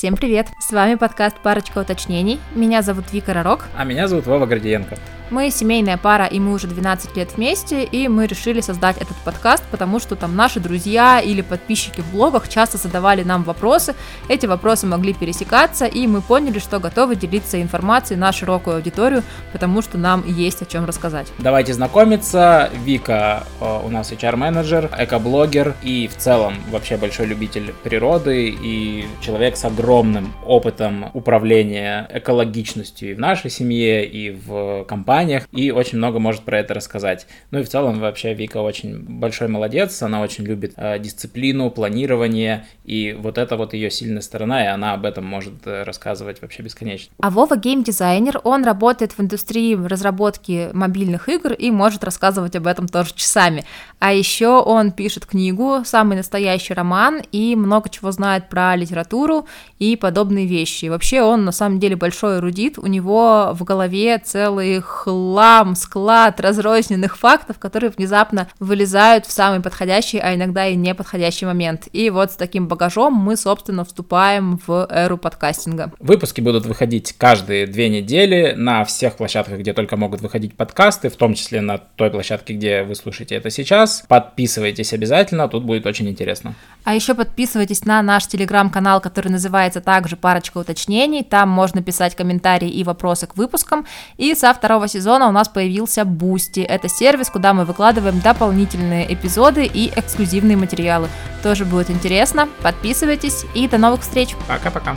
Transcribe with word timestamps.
Всем 0.00 0.16
привет! 0.16 0.46
С 0.58 0.70
вами 0.70 0.94
подкаст 0.94 1.36
«Парочка 1.40 1.76
уточнений». 1.80 2.40
Меня 2.54 2.80
зовут 2.80 3.12
Вика 3.12 3.34
Ророк. 3.34 3.68
А 3.76 3.84
меня 3.84 4.08
зовут 4.08 4.26
Вова 4.26 4.46
Гордиенко. 4.46 4.96
Мы 5.28 5.50
семейная 5.50 5.96
пара, 5.96 6.24
и 6.24 6.40
мы 6.40 6.54
уже 6.54 6.66
12 6.66 7.16
лет 7.16 7.36
вместе, 7.36 7.84
и 7.84 8.08
мы 8.08 8.26
решили 8.26 8.60
создать 8.62 8.96
этот 8.96 9.16
подкаст, 9.18 9.62
потому 9.70 10.00
что 10.00 10.16
там 10.16 10.34
наши 10.34 10.58
друзья 10.58 11.20
или 11.20 11.40
подписчики 11.40 12.00
в 12.00 12.10
блогах 12.12 12.48
часто 12.48 12.78
задавали 12.78 13.22
нам 13.22 13.44
вопросы, 13.44 13.94
эти 14.28 14.46
вопросы 14.46 14.86
могли 14.86 15.12
пересекаться, 15.12 15.84
и 15.84 16.08
мы 16.08 16.20
поняли, 16.20 16.58
что 16.58 16.80
готовы 16.80 17.14
делиться 17.14 17.62
информацией 17.62 18.18
на 18.18 18.32
широкую 18.32 18.76
аудиторию, 18.76 19.22
потому 19.52 19.82
что 19.82 19.98
нам 19.98 20.24
есть 20.26 20.62
о 20.62 20.64
чем 20.64 20.84
рассказать. 20.84 21.28
Давайте 21.38 21.74
знакомиться. 21.74 22.68
Вика 22.84 23.44
э, 23.60 23.80
у 23.84 23.88
нас 23.88 24.10
HR-менеджер, 24.10 24.90
экоблогер 24.98 25.76
и 25.82 26.08
в 26.08 26.16
целом 26.16 26.54
вообще 26.72 26.96
большой 26.96 27.26
любитель 27.26 27.72
природы 27.84 28.48
и 28.48 29.06
человек 29.20 29.56
с 29.56 29.64
огромным 29.64 29.89
опытом 29.90 31.10
управления 31.14 32.08
экологичностью 32.12 33.10
и 33.10 33.14
в 33.14 33.18
нашей 33.18 33.50
семье, 33.50 34.06
и 34.06 34.30
в 34.30 34.84
компаниях 34.84 35.48
и 35.52 35.70
очень 35.72 35.98
много 35.98 36.18
может 36.18 36.42
про 36.42 36.60
это 36.60 36.74
рассказать. 36.74 37.26
Ну 37.50 37.58
и 37.58 37.62
в 37.62 37.68
целом 37.68 37.98
вообще 37.98 38.34
Вика 38.34 38.58
очень 38.58 39.00
большой 39.00 39.48
молодец, 39.48 40.00
она 40.02 40.20
очень 40.20 40.44
любит 40.44 40.74
э, 40.76 40.98
дисциплину, 40.98 41.70
планирование, 41.70 42.66
и 42.84 43.16
вот 43.18 43.36
это 43.36 43.56
вот 43.56 43.74
ее 43.74 43.90
сильная 43.90 44.20
сторона, 44.20 44.64
и 44.64 44.68
она 44.68 44.94
об 44.94 45.04
этом 45.04 45.24
может 45.24 45.66
э, 45.66 45.82
рассказывать 45.82 46.40
вообще 46.40 46.62
бесконечно. 46.62 47.12
А 47.20 47.30
Вова 47.30 47.56
геймдизайнер, 47.56 48.40
он 48.44 48.64
работает 48.64 49.12
в 49.12 49.20
индустрии 49.20 49.74
разработки 49.74 50.70
мобильных 50.72 51.28
игр 51.28 51.52
и 51.52 51.70
может 51.70 52.04
рассказывать 52.04 52.54
об 52.54 52.66
этом 52.66 52.86
тоже 52.86 53.12
часами. 53.14 53.64
А 53.98 54.12
еще 54.12 54.60
он 54.60 54.92
пишет 54.92 55.26
книгу, 55.26 55.82
самый 55.84 56.16
настоящий 56.16 56.74
роман, 56.74 57.22
и 57.32 57.56
много 57.56 57.88
чего 57.88 58.12
знает 58.12 58.48
про 58.48 58.76
литературу 58.76 59.46
и 59.80 59.96
подобные 59.96 60.46
вещи. 60.46 60.86
вообще 60.86 61.22
он 61.22 61.44
на 61.44 61.52
самом 61.52 61.80
деле 61.80 61.96
большой 61.96 62.38
эрудит, 62.38 62.78
у 62.78 62.86
него 62.86 63.50
в 63.54 63.64
голове 63.64 64.18
целых 64.18 64.99
хлам, 65.10 65.74
склад 65.74 66.40
разрозненных 66.40 67.18
фактов, 67.18 67.58
которые 67.58 67.90
внезапно 67.90 68.46
вылезают 68.60 69.26
в 69.26 69.32
самый 69.32 69.60
подходящий, 69.60 70.18
а 70.18 70.36
иногда 70.36 70.68
и 70.68 70.76
неподходящий 70.76 71.46
момент. 71.46 71.88
И 71.92 72.10
вот 72.10 72.30
с 72.30 72.36
таким 72.36 72.68
багажом 72.68 73.12
мы, 73.12 73.36
собственно, 73.36 73.84
вступаем 73.84 74.60
в 74.64 74.86
эру 74.88 75.18
подкастинга. 75.18 75.92
Выпуски 75.98 76.40
будут 76.40 76.64
выходить 76.64 77.12
каждые 77.18 77.66
две 77.66 77.88
недели 77.88 78.54
на 78.56 78.84
всех 78.84 79.16
площадках, 79.16 79.58
где 79.58 79.72
только 79.72 79.96
могут 79.96 80.20
выходить 80.20 80.56
подкасты, 80.56 81.08
в 81.08 81.16
том 81.16 81.34
числе 81.34 81.60
на 81.60 81.78
той 81.78 82.10
площадке, 82.10 82.54
где 82.54 82.84
вы 82.84 82.94
слушаете 82.94 83.34
это 83.34 83.50
сейчас. 83.50 84.04
Подписывайтесь 84.06 84.92
обязательно, 84.92 85.48
тут 85.48 85.64
будет 85.64 85.86
очень 85.86 86.08
интересно. 86.08 86.54
А 86.84 86.94
еще 86.94 87.14
подписывайтесь 87.14 87.84
на 87.84 88.00
наш 88.02 88.28
телеграм-канал, 88.28 89.00
который 89.00 89.28
называется 89.28 89.80
также 89.80 90.16
«Парочка 90.16 90.58
уточнений». 90.58 91.24
Там 91.24 91.48
можно 91.48 91.82
писать 91.82 92.14
комментарии 92.14 92.70
и 92.70 92.84
вопросы 92.84 93.26
к 93.26 93.36
выпускам. 93.36 93.86
И 94.16 94.34
со 94.34 94.54
второго 94.54 94.86
сезона 94.86 94.99
сезона 95.00 95.28
у 95.28 95.32
нас 95.32 95.48
появился 95.48 96.02
Boosty. 96.02 96.62
Это 96.62 96.88
сервис, 96.88 97.30
куда 97.30 97.54
мы 97.54 97.64
выкладываем 97.64 98.20
дополнительные 98.20 99.12
эпизоды 99.12 99.64
и 99.64 99.90
эксклюзивные 99.96 100.56
материалы. 100.56 101.08
Тоже 101.42 101.64
будет 101.64 101.90
интересно. 101.90 102.48
Подписывайтесь 102.62 103.44
и 103.54 103.66
до 103.66 103.78
новых 103.78 104.02
встреч. 104.02 104.36
Пока-пока. 104.46 104.96